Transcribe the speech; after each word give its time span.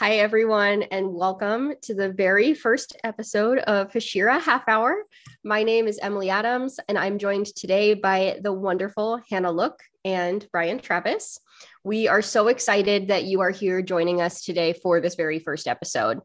Hi, 0.00 0.14
everyone, 0.14 0.84
and 0.84 1.12
welcome 1.12 1.74
to 1.82 1.94
the 1.94 2.08
very 2.10 2.54
first 2.54 2.96
episode 3.04 3.58
of 3.58 3.92
Hashira 3.92 4.40
Half 4.40 4.66
Hour. 4.66 5.04
My 5.44 5.62
name 5.62 5.86
is 5.86 5.98
Emily 5.98 6.30
Adams, 6.30 6.80
and 6.88 6.96
I'm 6.96 7.18
joined 7.18 7.54
today 7.54 7.92
by 7.92 8.38
the 8.42 8.50
wonderful 8.50 9.20
Hana 9.28 9.52
Look 9.52 9.78
and 10.06 10.48
Bryan 10.52 10.78
Travis. 10.78 11.38
We 11.84 12.08
are 12.08 12.22
so 12.22 12.48
excited 12.48 13.08
that 13.08 13.24
you 13.24 13.42
are 13.42 13.50
here 13.50 13.82
joining 13.82 14.22
us 14.22 14.42
today 14.42 14.72
for 14.72 15.02
this 15.02 15.16
very 15.16 15.38
first 15.38 15.68
episode. 15.68 16.20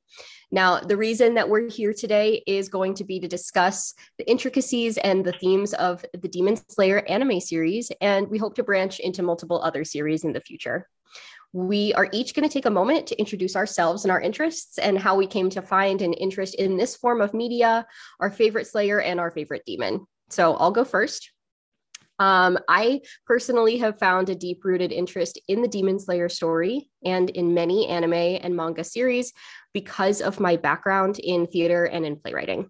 Now, 0.54 0.80
the 0.80 0.96
reason 0.96 1.34
that 1.34 1.50
we're 1.50 1.70
here 1.70 1.92
today 1.92 2.44
is 2.48 2.70
going 2.70 2.94
to 2.94 3.04
be 3.04 3.20
to 3.20 3.28
discuss 3.28 3.94
the 4.18 4.30
intricacies 4.32 4.98
and 4.98 5.26
the 5.26 5.34
themes 5.34 5.74
of 5.74 6.06
the 6.14 6.30
Demon 6.30 6.58
Slayer 6.70 7.00
anime 7.10 7.42
series, 7.42 7.92
and 8.00 8.30
we 8.30 8.38
hope 8.38 8.56
to 8.56 8.64
branch 8.64 9.02
into 9.02 9.22
multiple 9.22 9.62
other 9.62 9.84
series 9.84 10.24
in 10.24 10.32
the 10.32 10.40
future. 10.40 10.88
We 11.56 11.94
are 11.94 12.10
each 12.12 12.34
going 12.34 12.46
to 12.46 12.52
take 12.52 12.66
a 12.66 12.70
moment 12.70 13.08
to 13.08 13.18
introduce 13.18 13.56
ourselves 13.56 14.04
and 14.04 14.12
our 14.12 14.20
interests 14.20 14.78
and 14.78 15.00
how 15.00 15.16
we 15.16 15.26
came 15.26 15.50
to 15.52 15.62
find 15.62 16.02
an 16.02 16.12
interest 16.12 16.56
in 16.56 16.76
this 16.76 16.98
form 16.98 17.22
of 17.22 17.34
media, 17.34 17.88
our 18.20 18.30
favorite 18.30 18.68
Slayer, 18.68 19.00
and 19.00 19.22
our 19.22 19.32
favorite 19.32 19.64
demon. 19.66 20.06
So 20.30 20.56
I'll 20.56 20.72
go 20.72 20.84
first. 20.84 21.32
Um, 22.20 22.60
I 22.68 23.04
personally 23.26 23.78
have 23.78 24.00
found 24.00 24.28
a 24.28 24.36
deep 24.36 24.66
rooted 24.66 24.92
interest 24.92 25.40
in 25.48 25.62
the 25.62 25.70
Demon 25.70 25.98
Slayer 25.98 26.28
story 26.28 26.90
and 27.06 27.30
in 27.30 27.54
many 27.54 27.88
anime 27.88 28.14
and 28.14 28.54
manga 28.54 28.84
series 28.84 29.32
because 29.74 30.20
of 30.22 30.42
my 30.42 30.58
background 30.58 31.20
in 31.20 31.48
theater 31.48 31.86
and 31.86 32.06
in 32.06 32.18
playwriting. 32.18 32.70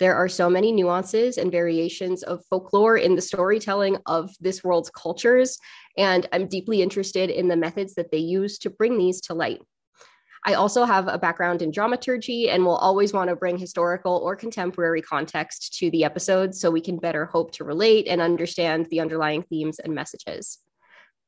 There 0.00 0.16
are 0.16 0.28
so 0.28 0.50
many 0.50 0.72
nuances 0.72 1.38
and 1.38 1.52
variations 1.52 2.24
of 2.24 2.44
folklore 2.50 2.96
in 2.96 3.14
the 3.14 3.22
storytelling 3.22 3.96
of 4.06 4.34
this 4.40 4.64
world's 4.64 4.90
cultures, 4.90 5.58
and 5.96 6.26
I'm 6.32 6.48
deeply 6.48 6.82
interested 6.82 7.30
in 7.30 7.46
the 7.46 7.56
methods 7.56 7.94
that 7.94 8.10
they 8.10 8.18
use 8.18 8.58
to 8.60 8.70
bring 8.70 8.98
these 8.98 9.20
to 9.22 9.34
light. 9.34 9.60
I 10.46 10.54
also 10.54 10.84
have 10.84 11.08
a 11.08 11.18
background 11.18 11.62
in 11.62 11.70
dramaturgy 11.70 12.50
and 12.50 12.64
will 12.64 12.76
always 12.76 13.14
want 13.14 13.30
to 13.30 13.36
bring 13.36 13.56
historical 13.56 14.16
or 14.16 14.36
contemporary 14.36 15.00
context 15.00 15.74
to 15.78 15.90
the 15.90 16.04
episodes 16.04 16.60
so 16.60 16.70
we 16.70 16.82
can 16.82 16.98
better 16.98 17.24
hope 17.24 17.52
to 17.52 17.64
relate 17.64 18.08
and 18.08 18.20
understand 18.20 18.86
the 18.90 19.00
underlying 19.00 19.42
themes 19.44 19.78
and 19.78 19.94
messages. 19.94 20.58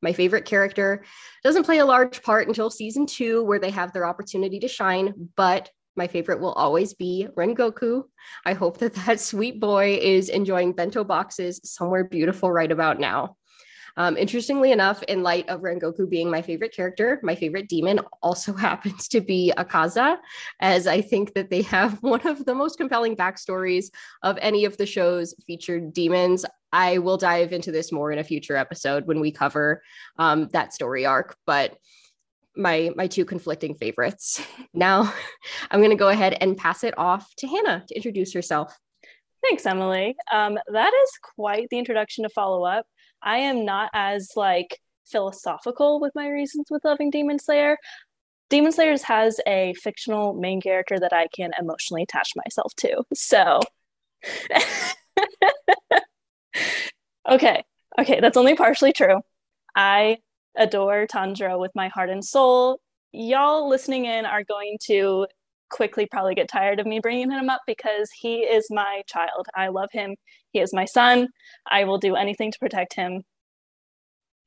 My 0.03 0.13
favorite 0.13 0.45
character 0.45 1.03
doesn't 1.43 1.63
play 1.63 1.79
a 1.79 1.85
large 1.85 2.21
part 2.21 2.47
until 2.47 2.69
season 2.69 3.07
two, 3.07 3.43
where 3.43 3.59
they 3.59 3.71
have 3.71 3.91
their 3.91 4.05
opportunity 4.05 4.59
to 4.59 4.67
shine, 4.67 5.31
but 5.35 5.71
my 5.97 6.07
favorite 6.07 6.39
will 6.39 6.53
always 6.53 6.93
be 6.93 7.27
Rengoku. 7.35 8.03
I 8.45 8.53
hope 8.53 8.77
that 8.77 8.93
that 9.05 9.19
sweet 9.19 9.59
boy 9.59 9.99
is 10.01 10.29
enjoying 10.29 10.73
bento 10.73 11.03
boxes 11.03 11.59
somewhere 11.63 12.03
beautiful 12.03 12.51
right 12.51 12.71
about 12.71 12.99
now. 12.99 13.35
Um, 13.97 14.15
interestingly 14.15 14.71
enough, 14.71 15.01
in 15.03 15.23
light 15.23 15.49
of 15.49 15.61
Rengoku 15.61 16.07
being 16.07 16.29
my 16.29 16.43
favorite 16.43 16.73
character, 16.73 17.19
my 17.23 17.33
favorite 17.33 17.67
demon 17.67 17.99
also 18.21 18.53
happens 18.67 19.07
to 19.09 19.21
be 19.21 19.51
Akaza, 19.57 20.17
as 20.61 20.85
I 20.85 21.01
think 21.01 21.33
that 21.33 21.49
they 21.49 21.63
have 21.63 21.93
one 22.03 22.25
of 22.27 22.45
the 22.45 22.53
most 22.53 22.77
compelling 22.77 23.15
backstories 23.15 23.85
of 24.21 24.37
any 24.39 24.65
of 24.65 24.77
the 24.77 24.85
show's 24.85 25.33
featured 25.45 25.93
demons. 25.93 26.45
I 26.71 26.99
will 26.99 27.17
dive 27.17 27.53
into 27.53 27.71
this 27.71 27.91
more 27.91 28.11
in 28.11 28.19
a 28.19 28.23
future 28.23 28.55
episode 28.55 29.07
when 29.07 29.19
we 29.19 29.31
cover 29.31 29.81
um, 30.19 30.49
that 30.53 30.73
story 30.73 31.05
arc, 31.05 31.35
but 31.45 31.77
my 32.57 32.91
my 32.95 33.07
two 33.07 33.25
conflicting 33.25 33.75
favorites. 33.75 34.41
Now, 34.73 35.11
I'm 35.71 35.79
going 35.79 35.91
to 35.91 35.95
go 35.95 36.09
ahead 36.09 36.37
and 36.39 36.55
pass 36.55 36.83
it 36.83 36.93
off 36.99 37.33
to 37.37 37.47
Hana 37.47 37.83
to 37.87 37.95
introduce 37.95 38.31
herself. 38.33 38.77
Thanks, 39.43 39.65
Emily. 39.65 40.15
Um, 40.31 40.59
that 40.71 40.93
is 40.93 41.11
quite 41.35 41.67
the 41.71 41.79
introduction 41.79 42.23
to 42.23 42.29
follow 42.29 42.63
up. 42.63 42.85
I 43.23 43.37
am 43.39 43.65
not 43.65 43.89
as 43.93 44.33
like 44.35 44.79
philosophical 45.07 45.99
with 45.99 46.13
my 46.13 46.27
reasons 46.27 46.67
with 46.69 46.85
loving 46.85 47.09
Demon 47.09 47.39
Slayer. 47.39 47.77
Demon 48.49 48.71
Slayers 48.71 49.03
has 49.03 49.39
a 49.47 49.73
fictional 49.81 50.33
main 50.33 50.61
character 50.61 50.99
that 50.99 51.13
I 51.13 51.27
can 51.35 51.51
emotionally 51.59 52.03
attach 52.03 52.33
myself 52.35 52.73
to. 52.77 53.03
So, 53.13 53.59
okay, 57.29 57.63
okay, 57.99 58.19
that's 58.19 58.37
only 58.37 58.55
partially 58.55 58.93
true. 58.93 59.21
I 59.75 60.17
adore 60.57 61.07
Tanjiro 61.07 61.59
with 61.59 61.71
my 61.75 61.87
heart 61.87 62.09
and 62.09 62.23
soul. 62.23 62.79
Y'all 63.11 63.69
listening 63.69 64.05
in 64.05 64.25
are 64.25 64.43
going 64.43 64.77
to 64.83 65.27
quickly 65.69 66.07
probably 66.09 66.35
get 66.35 66.49
tired 66.49 66.79
of 66.79 66.85
me 66.85 66.99
bringing 66.99 67.31
him 67.31 67.49
up 67.49 67.61
because 67.67 68.09
he 68.11 68.37
is 68.37 68.67
my 68.69 69.01
child. 69.07 69.47
I 69.55 69.67
love 69.69 69.89
him. 69.91 70.15
He 70.51 70.59
is 70.59 70.73
my 70.73 70.85
son. 70.85 71.27
I 71.69 71.83
will 71.83 71.97
do 71.97 72.15
anything 72.15 72.51
to 72.51 72.59
protect 72.59 72.93
him. 72.93 73.23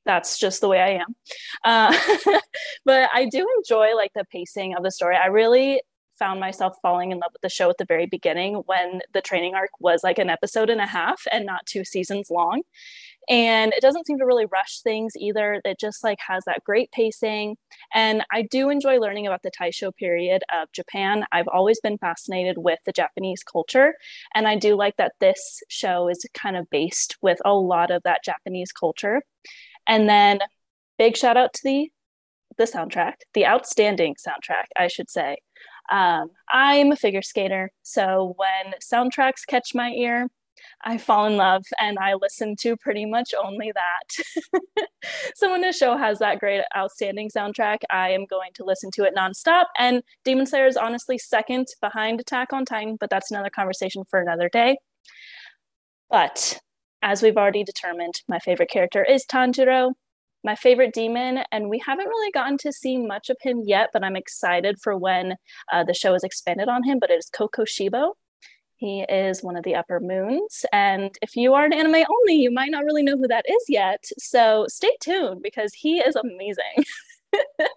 That's 0.07 0.39
just 0.39 0.61
the 0.61 0.69
way 0.69 0.81
I 0.81 1.03
am. 1.03 1.15
Uh, 1.63 2.41
but 2.85 3.11
I 3.13 3.27
do 3.27 3.47
enjoy 3.59 3.95
like 3.95 4.13
the 4.15 4.25
pacing 4.33 4.75
of 4.75 4.83
the 4.83 4.91
story. 4.91 5.17
I 5.17 5.27
really 5.27 5.83
found 6.19 6.41
myself 6.41 6.77
falling 6.83 7.13
in 7.13 7.19
love 7.19 7.31
with 7.33 7.43
the 7.43 7.49
show 7.49 7.71
at 7.71 7.79
the 7.79 7.85
very 7.85 8.07
beginning 8.07 8.63
when 8.67 9.01
the 9.15 9.23
training 9.23 9.55
arc 9.55 9.71
was 9.81 10.05
like 10.05 10.19
an 10.19 10.29
episode 10.29 10.69
and 10.69 10.81
a 10.81 10.87
half 10.87 11.23
and 11.33 11.47
not 11.47 11.65
two 11.67 11.85
seasons 11.85 12.29
long 12.31 12.63
and 13.29 13.73
it 13.73 13.81
doesn't 13.81 14.07
seem 14.07 14.19
to 14.19 14.27
really 14.27 14.47
rush 14.47 14.81
things 14.81 15.13
either. 15.17 15.61
It 15.65 15.79
just 15.79 16.03
like 16.03 16.19
has 16.27 16.45
that 16.47 16.65
great 16.65 16.91
pacing. 16.93 17.57
And 17.95 18.23
i 18.33 18.43
do 18.43 18.71
enjoy 18.71 18.99
learning 18.99 19.27
about 19.27 19.43
the 19.43 19.51
taisho 19.51 19.95
period 19.95 20.43
of 20.53 20.71
japan. 20.73 21.25
I've 21.33 21.49
always 21.49 21.81
been 21.81 21.99
fascinated 21.99 22.59
with 22.59 22.79
the 22.87 22.93
japanese 22.93 23.43
culture 23.43 23.95
and 24.35 24.47
i 24.49 24.57
do 24.57 24.75
like 24.77 24.97
that 24.97 25.13
this 25.21 25.63
show 25.69 26.09
is 26.09 26.25
kind 26.35 26.57
of 26.57 26.69
based 26.71 27.17
with 27.23 27.39
a 27.45 27.55
lot 27.55 27.91
of 27.91 28.03
that 28.05 28.25
japanese 28.25 28.73
culture. 28.73 29.23
And 29.87 30.09
then 30.09 30.41
big 30.99 31.17
shout 31.17 31.37
out 31.37 31.53
to 31.55 31.61
the 31.65 31.91
the 32.59 32.65
soundtrack 32.65 33.15
the 33.35 33.47
outstanding 33.47 34.15
soundtrack 34.15 34.67
i 34.77 34.89
should 34.89 35.11
say. 35.11 35.37
Um, 35.93 36.31
i'm 36.53 36.93
a 36.93 36.97
figure 36.97 37.23
skater 37.23 37.73
so 37.83 38.35
when 38.37 38.75
soundtracks 38.81 39.47
catch 39.47 39.75
my 39.75 39.91
ear 39.91 40.29
I 40.83 40.99
fall 40.99 41.27
in 41.27 41.37
love 41.37 41.65
and 41.81 41.99
I 41.99 42.15
listen 42.15 42.57
to 42.61 42.77
pretty 42.77 43.07
much 43.07 43.33
only 43.43 43.73
that. 43.73 44.87
so 45.35 45.51
when 45.51 45.65
a 45.65 45.73
show 45.73 45.97
has 45.97 46.19
that 46.19 46.39
great, 46.39 46.63
outstanding 46.77 47.31
soundtrack, 47.35 47.79
I 47.91 48.11
am 48.11 48.27
going 48.27 48.51
to 48.55 48.65
listen 48.65 48.91
to 48.93 49.05
it 49.05 49.15
nonstop. 49.17 49.67
And 49.79 50.03
Demon 50.25 50.47
Slayer 50.47 50.67
is 50.67 50.77
honestly 50.77 51.19
second 51.19 51.69
behind 51.81 52.21
Attack 52.21 52.53
on 52.53 52.65
Titan, 52.65 52.97
but 52.99 53.11
that's 53.11 53.31
another 53.31 53.51
conversation 53.51 54.05
for 54.09 54.21
another 54.21 54.49
day. 54.49 54.79
But 56.11 56.59
as 57.03 57.23
we've 57.23 57.37
already 57.37 57.65
determined, 57.65 58.15
my 58.29 58.39
favorite 58.39 58.71
character 58.71 59.05
is 59.05 59.25
Tanjiro, 59.25 59.93
my 60.43 60.55
favorite 60.55 60.95
demon, 60.95 61.45
and 61.53 61.69
we 61.69 61.81
haven't 61.85 62.09
really 62.09 62.31
gotten 62.33 62.57
to 62.59 62.73
see 62.73 62.99
much 62.99 63.31
of 63.31 63.37
him 63.43 63.63
yet, 63.65 63.91
but 63.93 64.03
I'm 64.03 64.17
excited 64.17 64.79
for 64.83 64.97
when 64.97 65.35
uh, 65.73 65.85
the 65.85 65.95
show 65.95 66.15
is 66.15 66.25
expanded 66.25 66.69
on 66.69 66.85
him. 66.85 66.99
But 66.99 67.11
it 67.11 67.19
is 67.19 67.31
Kokushibo. 67.31 68.13
He 68.81 69.03
is 69.03 69.43
one 69.43 69.57
of 69.57 69.63
the 69.63 69.75
upper 69.75 70.01
moons. 70.01 70.65
And 70.73 71.15
if 71.21 71.37
you 71.37 71.53
are 71.53 71.67
an 71.67 71.75
anime 71.75 72.03
only, 72.11 72.37
you 72.37 72.51
might 72.51 72.71
not 72.71 72.87
really 72.87 73.03
know 73.03 73.19
who 73.19 73.29
that 73.29 73.45
is 73.47 73.65
yet. 73.69 74.03
So 74.19 74.65
stay 74.69 74.97
tuned 75.03 75.43
because 75.43 75.75
he 75.75 75.99
is 75.99 76.17
amazing. 76.17 76.87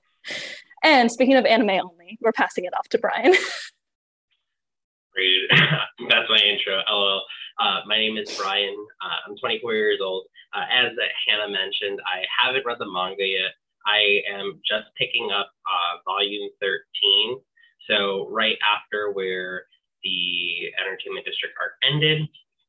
and 0.84 1.12
speaking 1.12 1.36
of 1.36 1.46
anime 1.46 1.72
only, 1.72 2.18
we're 2.22 2.32
passing 2.32 2.64
it 2.64 2.74
off 2.74 2.88
to 2.88 2.98
Bryan. 2.98 3.34
Great. 5.14 5.42
That's 6.10 6.30
my 6.30 6.40
intro. 6.40 6.82
LOL. 6.90 7.22
Uh, 7.60 7.82
my 7.86 7.98
name 7.98 8.16
is 8.16 8.38
Bryan. 8.38 8.74
Uh, 9.04 9.30
I'm 9.30 9.36
24 9.36 9.74
years 9.74 10.00
old. 10.02 10.24
Uh, 10.54 10.64
as 10.72 10.94
Hana 11.28 11.52
mentioned, 11.52 12.00
I 12.06 12.24
haven't 12.42 12.66
read 12.66 12.78
the 12.80 12.90
manga 12.90 13.26
yet. 13.26 13.52
I 13.86 14.22
am 14.32 14.62
just 14.66 14.86
picking 14.98 15.32
up 15.32 15.52
uh, 15.68 15.98
volume 16.06 16.50
13. 16.62 17.42
So, 17.90 18.30
right 18.32 18.58
after 18.64 19.12
where 19.12 19.66
the 20.04 20.72
Entertainment 20.80 21.26
District 21.26 21.56
arc 21.60 21.80
ended. 21.84 22.28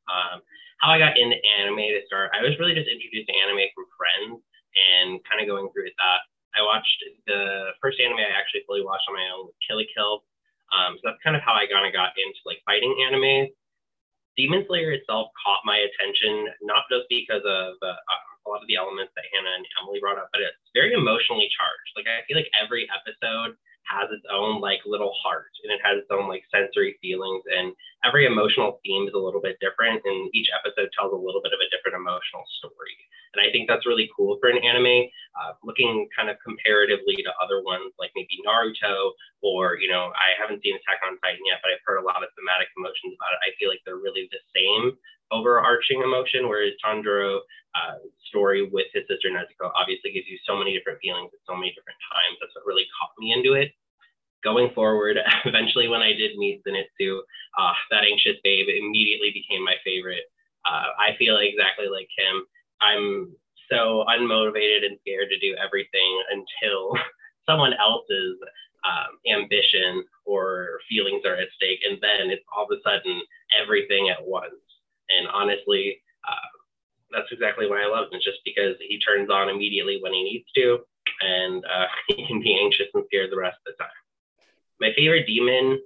Um, 0.09 0.41
how 0.83 0.91
I 0.95 0.99
got 0.99 1.17
into 1.17 1.39
anime 1.61 1.91
to 1.95 2.03
start, 2.07 2.35
I 2.35 2.43
was 2.43 2.59
really 2.59 2.75
just 2.75 2.91
introduced 2.91 3.31
to 3.31 3.35
anime 3.47 3.67
from 3.75 3.87
friends 3.95 4.43
and 4.75 5.23
kind 5.25 5.41
of 5.41 5.47
going 5.47 5.71
through 5.71 5.91
with 5.91 5.99
that. 5.99 6.21
I 6.55 6.63
watched 6.63 7.03
the 7.27 7.75
first 7.83 7.99
anime 7.99 8.23
I 8.23 8.31
actually 8.31 8.63
fully 8.67 8.83
watched 8.83 9.07
on 9.11 9.19
my 9.19 9.27
own, 9.35 9.51
Kill 9.67 9.83
la 9.83 9.87
Kill. 9.91 10.23
Um, 10.71 10.99
so 10.99 11.11
that's 11.11 11.23
kind 11.23 11.35
of 11.35 11.43
how 11.43 11.55
I 11.55 11.67
kind 11.67 11.87
of 11.87 11.95
got 11.95 12.15
into 12.15 12.39
like 12.47 12.63
fighting 12.67 12.95
anime. 13.07 13.51
Demon 14.35 14.67
Slayer 14.67 14.95
itself 14.99 15.31
caught 15.39 15.63
my 15.63 15.79
attention, 15.79 16.51
not 16.67 16.87
just 16.91 17.07
because 17.07 17.43
of 17.47 17.79
uh, 17.83 17.95
a 17.95 18.47
lot 18.51 18.63
of 18.63 18.69
the 18.69 18.77
elements 18.77 19.15
that 19.15 19.27
Hana 19.31 19.51
and 19.57 19.67
Emily 19.79 20.03
brought 20.03 20.19
up, 20.19 20.29
but 20.35 20.43
it's 20.43 20.59
very 20.75 20.93
emotionally 20.93 21.47
charged. 21.55 21.93
Like 21.95 22.11
I 22.11 22.27
feel 22.27 22.37
like 22.37 22.51
every 22.59 22.87
episode 22.91 23.55
has 23.89 24.09
its 24.11 24.25
own 24.33 24.61
like 24.61 24.81
little 24.87 25.13
heart 25.21 25.53
and 25.63 25.73
it 25.73 25.81
has 25.85 26.01
its 26.01 26.11
own 26.11 26.29
like 26.29 26.45
sensory 26.49 26.97
feelings 27.01 27.45
and 27.49 27.73
every 28.05 28.25
emotional 28.25 28.81
theme 28.85 29.09
is 29.09 29.15
a 29.15 29.21
little 29.21 29.41
bit 29.41 29.61
different 29.61 30.01
and 30.05 30.31
each 30.33 30.49
episode 30.53 30.89
tells 30.97 31.13
a 31.13 31.21
little 31.21 31.41
bit 31.45 31.53
of 31.53 31.61
a 31.61 31.69
different 31.73 31.97
emotional 31.97 32.45
story. 32.61 32.97
And 33.37 33.43
i 33.43 33.51
think 33.51 33.69
that's 33.69 33.87
really 33.87 34.09
cool 34.15 34.39
for 34.41 34.49
an 34.49 34.63
anime 34.63 35.11
uh, 35.35 35.59
looking 35.67 36.07
kind 36.15 36.31
of 36.31 36.39
comparatively 36.41 37.19
to 37.27 37.33
other 37.43 37.61
ones 37.67 37.93
like 37.99 38.15
maybe 38.15 38.39
naruto 38.47 39.13
or 39.43 39.77
you 39.83 39.91
know 39.91 40.15
i 40.15 40.33
haven't 40.39 40.63
seen 40.63 40.79
attack 40.79 41.03
on 41.03 41.19
titan 41.19 41.43
yet 41.45 41.59
but 41.61 41.75
i've 41.75 41.83
heard 41.83 41.99
a 41.99 42.07
lot 42.07 42.23
of 42.23 42.31
thematic 42.39 42.71
emotions 42.79 43.13
about 43.19 43.35
it. 43.35 43.43
I 43.43 43.51
feel 43.59 43.69
like 43.69 43.83
they're 43.83 44.01
really 44.01 44.31
the 44.31 44.43
same 44.55 44.95
overarching 45.35 46.03
emotion, 46.03 46.47
whereas 46.49 46.79
Tanjiro 46.79 47.43
uh, 47.75 47.99
story 48.31 48.71
with 48.71 48.87
his 48.95 49.03
sister 49.11 49.35
Nezuko 49.35 49.71
obviously 49.75 50.13
gives 50.15 50.31
you 50.31 50.39
so 50.47 50.55
many 50.57 50.71
different 50.71 51.03
feelings 51.03 51.35
at 51.35 51.43
so 51.43 51.59
many 51.59 51.75
different 51.75 51.99
times. 52.07 52.39
That's 52.39 52.55
what 52.55 52.67
really 52.71 52.87
caught 52.95 53.11
me 53.19 53.35
into 53.35 53.55
it. 53.59 53.75
going 54.45 54.71
forward, 54.75 55.19
eventually 55.45 55.89
when 55.89 56.03
I 56.03 56.13
did 56.13 56.37
meet 56.37 56.63
Zenitsu, 56.63 57.19
uh, 57.59 57.75
that 57.91 58.05
anxious 58.05 58.39
babe 58.45 58.69
immediately 58.69 59.33
became 59.33 59.65
my 59.65 59.75
favorite. 59.83 60.31
Uh, 60.65 60.93
I 61.01 61.17
feel 61.19 61.39
exactly 61.39 61.89
like 61.89 62.09
him. 62.17 62.45
I'm 62.81 63.35
so 63.71 64.05
unmotivated 64.09 64.85
and 64.85 64.99
scared 65.01 65.29
to 65.31 65.39
do 65.41 65.57
everything 65.57 66.11
until 66.31 66.93
someone 67.49 67.73
else's 67.75 68.37
um, 68.85 69.17
ambition 69.27 70.05
or 70.27 70.79
feelings 70.89 71.25
are 71.25 71.37
at 71.37 71.49
stake. 71.57 71.81
And 71.89 71.99
then 72.01 72.31
it's 72.31 72.45
all 72.55 72.65
of 72.65 72.77
a 72.77 72.81
sudden 72.85 73.21
everything 73.61 74.11
at 74.11 74.21
once. 74.25 74.61
And 75.11 75.29
honestly, 75.29 76.01
uh, 76.27 76.49
that's 77.12 77.31
exactly 77.31 77.69
why 77.69 77.83
I 77.83 77.87
love 77.87 78.06
him, 78.06 78.19
It's 78.19 78.25
just 78.25 78.41
because 78.45 78.77
he 78.81 78.99
turns 78.99 79.31
on 79.31 79.49
immediately 79.49 79.99
when 80.01 80.12
he 80.12 80.23
needs 80.25 80.47
to, 80.56 80.79
and 81.21 81.65
uh, 81.65 81.87
he 82.09 82.27
can 82.27 82.41
be 82.41 82.59
anxious 82.59 82.89
and 82.95 83.05
scared 83.06 83.31
the 83.31 83.39
rest 83.39 83.59
of 83.67 83.73
the 83.73 83.83
time. 83.83 84.01
My 84.81 84.91
favorite 84.97 85.27
demon, 85.27 85.79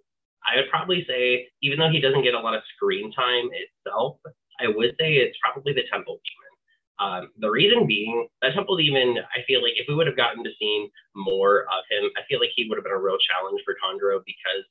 I 0.46 0.56
would 0.56 0.70
probably 0.70 1.04
say, 1.06 1.48
even 1.62 1.78
though 1.78 1.90
he 1.90 2.00
doesn't 2.00 2.22
get 2.22 2.34
a 2.34 2.40
lot 2.40 2.54
of 2.54 2.62
screen 2.74 3.12
time 3.12 3.50
itself, 3.52 4.16
I 4.60 4.68
would 4.68 4.96
say 4.98 5.14
it's 5.16 5.36
probably 5.42 5.72
the 5.72 5.84
Temple 5.90 6.18
Demon. 6.24 6.48
Um, 6.98 7.30
the 7.38 7.50
reason 7.50 7.86
being, 7.86 8.26
that 8.42 8.54
Temple 8.54 8.76
Demon, 8.76 9.18
I 9.36 9.42
feel 9.46 9.62
like 9.62 9.74
if 9.76 9.86
we 9.86 9.94
would 9.94 10.08
have 10.08 10.16
gotten 10.16 10.42
to 10.42 10.50
see 10.58 10.88
more 11.14 11.62
of 11.62 11.86
him, 11.90 12.10
I 12.16 12.22
feel 12.28 12.40
like 12.40 12.50
he 12.56 12.66
would 12.68 12.76
have 12.76 12.84
been 12.84 12.92
a 12.92 12.98
real 12.98 13.18
challenge 13.22 13.60
for 13.64 13.74
Tanjiro 13.78 14.18
because 14.26 14.66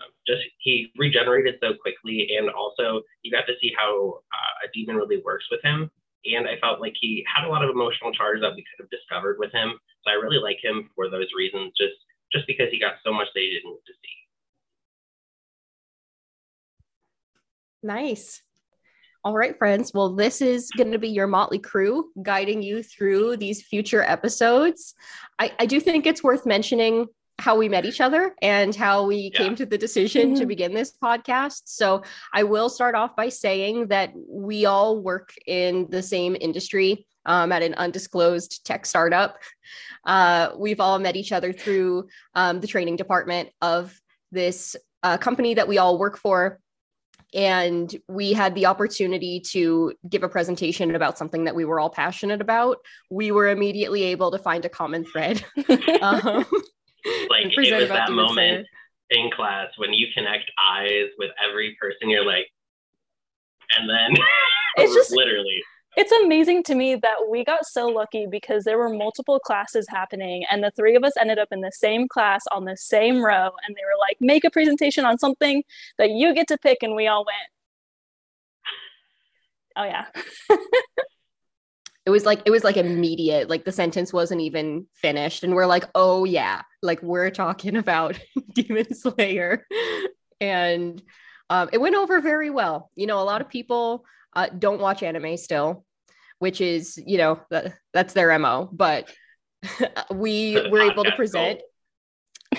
uh, 0.00 0.10
just 0.26 0.42
he 0.58 0.92
regenerated 0.96 1.56
so 1.62 1.74
quickly, 1.80 2.36
and 2.36 2.50
also 2.50 3.02
you 3.22 3.30
got 3.30 3.46
to 3.46 3.54
see 3.60 3.72
how 3.76 4.20
uh, 4.32 4.66
a 4.66 4.70
demon 4.72 4.96
really 4.96 5.22
works 5.24 5.44
with 5.50 5.60
him. 5.62 5.90
And 6.26 6.46
I 6.46 6.58
felt 6.60 6.80
like 6.80 6.94
he 7.00 7.24
had 7.34 7.46
a 7.46 7.48
lot 7.48 7.64
of 7.64 7.70
emotional 7.70 8.12
charge 8.12 8.40
that 8.40 8.54
we 8.54 8.62
could 8.62 8.84
have 8.84 8.90
discovered 8.90 9.36
with 9.38 9.52
him. 9.52 9.72
So 10.04 10.10
I 10.10 10.14
really 10.14 10.38
like 10.38 10.58
him 10.62 10.90
for 10.94 11.08
those 11.08 11.28
reasons, 11.36 11.72
just 11.76 11.94
just 12.32 12.46
because 12.46 12.68
he 12.70 12.78
got 12.78 12.94
so 13.04 13.12
much 13.12 13.28
that 13.34 13.40
he 13.40 13.50
didn't 13.50 13.78
to 13.86 13.92
see. 13.92 14.20
Nice. 17.82 18.42
All 19.22 19.34
right, 19.34 19.56
friends. 19.58 19.92
Well, 19.92 20.14
this 20.14 20.40
is 20.40 20.70
going 20.76 20.92
to 20.92 20.98
be 20.98 21.08
your 21.08 21.26
motley 21.26 21.58
crew 21.58 22.10
guiding 22.22 22.62
you 22.62 22.82
through 22.82 23.36
these 23.36 23.62
future 23.62 24.02
episodes. 24.02 24.94
I, 25.38 25.52
I 25.58 25.66
do 25.66 25.78
think 25.78 26.06
it's 26.06 26.22
worth 26.22 26.46
mentioning 26.46 27.06
how 27.40 27.56
we 27.56 27.68
met 27.68 27.84
each 27.84 28.00
other 28.00 28.34
and 28.42 28.74
how 28.74 29.06
we 29.06 29.30
yeah. 29.32 29.38
came 29.38 29.54
to 29.56 29.66
the 29.66 29.78
decision 29.78 30.28
mm-hmm. 30.30 30.40
to 30.40 30.46
begin 30.46 30.74
this 30.74 30.92
podcast. 31.02 31.62
So, 31.64 32.02
I 32.32 32.44
will 32.44 32.68
start 32.68 32.94
off 32.94 33.16
by 33.16 33.28
saying 33.28 33.88
that 33.88 34.12
we 34.14 34.66
all 34.66 35.00
work 35.00 35.32
in 35.46 35.88
the 35.90 36.02
same 36.02 36.36
industry 36.40 37.06
um, 37.26 37.52
at 37.52 37.62
an 37.62 37.74
undisclosed 37.74 38.64
tech 38.64 38.86
startup. 38.86 39.38
Uh, 40.04 40.50
we've 40.56 40.80
all 40.80 40.98
met 40.98 41.16
each 41.16 41.32
other 41.32 41.52
through 41.52 42.08
um, 42.34 42.60
the 42.60 42.66
training 42.66 42.96
department 42.96 43.50
of 43.60 43.98
this 44.32 44.76
uh, 45.02 45.16
company 45.18 45.54
that 45.54 45.68
we 45.68 45.78
all 45.78 45.98
work 45.98 46.18
for 46.18 46.60
and 47.32 47.94
we 48.08 48.32
had 48.32 48.54
the 48.54 48.66
opportunity 48.66 49.40
to 49.40 49.92
give 50.08 50.22
a 50.22 50.28
presentation 50.28 50.94
about 50.94 51.16
something 51.16 51.44
that 51.44 51.54
we 51.54 51.64
were 51.64 51.78
all 51.78 51.90
passionate 51.90 52.40
about 52.40 52.78
we 53.10 53.30
were 53.30 53.48
immediately 53.48 54.04
able 54.04 54.30
to 54.30 54.38
find 54.38 54.64
a 54.64 54.68
common 54.68 55.04
thread 55.04 55.44
um, 56.02 56.44
like 57.30 57.46
it 57.46 57.80
was 57.80 57.88
that 57.88 58.10
moment 58.10 58.66
in 59.10 59.30
class 59.30 59.68
when 59.76 59.92
you 59.92 60.06
connect 60.14 60.50
eyes 60.64 61.08
with 61.18 61.30
every 61.46 61.76
person 61.80 62.08
you're 62.08 62.24
like 62.24 62.46
and 63.76 63.88
then 63.88 64.14
it's 64.76 64.94
just 64.94 65.12
literally. 65.12 65.62
it's 65.96 66.12
amazing 66.12 66.62
to 66.62 66.74
me 66.74 66.94
that 66.94 67.28
we 67.28 67.44
got 67.44 67.64
so 67.66 67.86
lucky 67.86 68.26
because 68.30 68.64
there 68.64 68.78
were 68.78 68.88
multiple 68.88 69.38
classes 69.40 69.86
happening 69.88 70.44
and 70.50 70.62
the 70.62 70.70
three 70.76 70.94
of 70.96 71.04
us 71.04 71.12
ended 71.20 71.38
up 71.38 71.48
in 71.50 71.60
the 71.60 71.72
same 71.72 72.08
class 72.08 72.42
on 72.52 72.64
the 72.64 72.76
same 72.76 73.24
row 73.24 73.50
and 73.66 73.76
they 73.76 73.82
were 73.84 73.98
like 73.98 74.16
make 74.20 74.44
a 74.44 74.50
presentation 74.50 75.04
on 75.04 75.18
something 75.18 75.62
that 75.98 76.10
you 76.10 76.34
get 76.34 76.48
to 76.48 76.58
pick 76.58 76.78
and 76.82 76.94
we 76.94 77.06
all 77.06 77.24
went. 77.24 77.50
Oh 79.76 79.84
yeah 79.84 80.06
it 82.06 82.10
was 82.10 82.24
like 82.24 82.42
it 82.46 82.50
was 82.50 82.64
like 82.64 82.76
immediate 82.76 83.48
like 83.48 83.64
the 83.64 83.72
sentence 83.72 84.12
wasn't 84.12 84.40
even 84.40 84.86
finished 84.94 85.44
and 85.44 85.54
we're 85.54 85.66
like 85.66 85.84
oh 85.94 86.24
yeah 86.24 86.62
like 86.82 87.02
we're 87.02 87.30
talking 87.30 87.76
about 87.76 88.18
demon 88.54 88.92
slayer 88.94 89.66
and 90.40 91.02
um, 91.50 91.68
it 91.72 91.78
went 91.78 91.96
over 91.96 92.20
very 92.20 92.50
well 92.50 92.90
you 92.96 93.06
know 93.06 93.20
a 93.20 93.24
lot 93.24 93.40
of 93.40 93.48
people 93.48 94.04
uh, 94.34 94.48
don't 94.58 94.80
watch 94.80 95.02
anime 95.02 95.36
still, 95.36 95.84
which 96.38 96.60
is, 96.60 96.98
you 97.06 97.18
know, 97.18 97.40
that, 97.50 97.74
that's 97.92 98.14
their 98.14 98.36
MO. 98.38 98.68
But 98.72 99.10
we 100.10 100.54
were 100.70 100.90
able 100.90 101.04
to 101.04 101.12
present. 101.16 101.60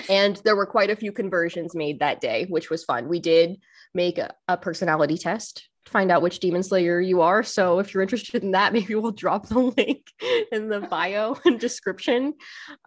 And 0.08 0.36
there 0.44 0.56
were 0.56 0.66
quite 0.66 0.90
a 0.90 0.96
few 0.96 1.12
conversions 1.12 1.74
made 1.74 2.00
that 2.00 2.20
day, 2.20 2.46
which 2.48 2.70
was 2.70 2.84
fun. 2.84 3.08
We 3.08 3.20
did 3.20 3.58
make 3.94 4.18
a, 4.18 4.34
a 4.48 4.56
personality 4.56 5.18
test 5.18 5.68
to 5.84 5.90
find 5.90 6.10
out 6.10 6.22
which 6.22 6.40
demon 6.40 6.62
slayer 6.62 7.00
you 7.00 7.20
are. 7.20 7.42
So 7.42 7.78
if 7.78 7.92
you're 7.92 8.02
interested 8.02 8.42
in 8.42 8.52
that, 8.52 8.72
maybe 8.74 8.94
we'll 8.94 9.12
drop 9.12 9.48
the 9.48 9.58
link 9.58 10.06
in 10.50 10.68
the 10.68 10.80
bio 10.80 11.36
and 11.44 11.58
description. 11.58 12.34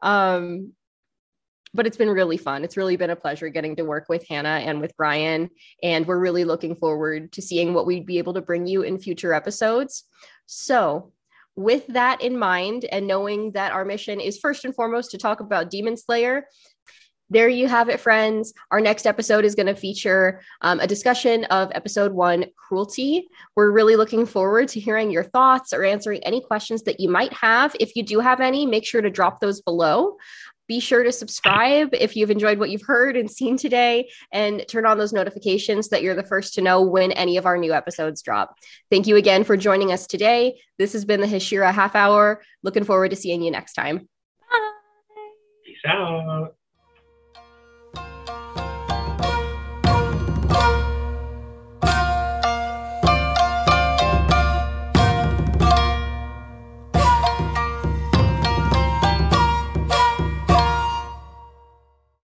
Um, 0.02 0.74
but 1.74 1.86
it's 1.86 1.98
been 1.98 2.10
really 2.10 2.38
fun. 2.38 2.64
It's 2.64 2.78
really 2.78 2.96
been 2.96 3.10
a 3.10 3.18
pleasure 3.18 3.50
getting 3.50 3.76
to 3.76 3.84
work 3.84 4.06
with 4.08 4.26
Hana 4.28 4.62
and 4.64 4.80
with 4.80 4.96
Bryan. 4.96 5.50
And 5.84 6.08
we're 6.08 6.20
really 6.20 6.46
looking 6.46 6.76
forward 6.76 7.34
to 7.34 7.42
seeing 7.42 7.74
what 7.74 7.86
we'd 7.86 8.06
be 8.06 8.18
able 8.18 8.36
to 8.36 8.42
bring 8.42 8.66
you 8.66 8.84
in 8.84 8.98
future 8.98 9.34
episodes. 9.34 10.06
So, 10.46 11.12
with 11.58 11.88
that 11.88 12.22
in 12.22 12.38
mind, 12.38 12.86
and 12.86 13.08
knowing 13.08 13.54
that 13.54 13.72
our 13.72 13.86
mission 13.86 14.20
is 14.20 14.40
first 14.40 14.66
and 14.66 14.76
foremost 14.76 15.12
to 15.12 15.18
talk 15.18 15.40
about 15.40 15.70
Demon 15.70 15.96
Slayer, 15.96 16.48
there 17.30 17.50
you 17.50 17.68
have 17.68 17.90
it, 17.90 18.00
friends. 18.00 18.54
Our 18.72 18.80
next 18.80 19.08
episode 19.08 19.46
is 19.46 19.56
going 19.56 19.66
to 19.66 19.76
feature 19.76 20.42
um, 20.62 20.80
a 20.80 20.88
discussion 20.88 21.46
of 21.46 21.72
episode 21.74 22.14
one, 22.14 22.46
Cruelty. 22.56 23.28
We're 23.56 23.72
really 23.72 23.96
looking 23.96 24.26
forward 24.26 24.68
to 24.70 24.80
hearing 24.80 25.10
your 25.10 25.24
thoughts 25.24 25.74
or 25.74 25.84
answering 25.84 26.24
any 26.24 26.42
questions 26.42 26.84
that 26.84 27.00
you 27.00 27.10
might 27.10 27.34
have. 27.34 27.76
If 27.80 27.96
you 27.96 28.04
do 28.04 28.20
have 28.20 28.42
any, 28.42 28.66
make 28.66 28.86
sure 28.86 29.02
to 29.02 29.10
drop 29.10 29.40
those 29.40 29.62
below. 29.62 30.18
Be 30.68 30.80
sure 30.80 31.04
to 31.04 31.12
subscribe 31.12 31.90
if 31.94 32.16
you've 32.16 32.32
enjoyed 32.32 32.58
what 32.58 32.72
you've 32.72 32.82
heard 32.82 33.16
and 33.16 33.30
seen 33.30 33.56
today, 33.56 34.10
and 34.32 34.66
turn 34.68 34.86
on 34.86 34.98
those 34.98 35.14
notifications 35.14 35.90
that 35.90 36.02
you're 36.02 36.16
the 36.16 36.24
first 36.24 36.56
to 36.56 36.62
know 36.62 36.82
when 36.82 37.12
any 37.12 37.38
of 37.38 37.46
our 37.46 37.58
new 37.58 37.72
episodes 37.72 38.24
drop. 38.24 38.56
Thank 38.90 39.06
you 39.06 39.16
again 39.16 39.44
for 39.44 39.58
joining 39.58 39.92
us 39.92 40.08
today. 40.08 40.60
This 40.80 40.94
has 40.94 41.06
been 41.06 41.22
the 41.22 41.28
Hashira 41.28 41.72
Half 41.72 41.96
Hour. 41.96 42.42
Looking 42.64 42.84
forward 42.84 43.10
to 43.10 43.16
seeing 43.16 43.44
you 43.44 43.52
next 43.52 43.74
time. 43.74 44.10
Bye. 44.50 44.72
Peace 45.66 45.78
out. 45.88 46.56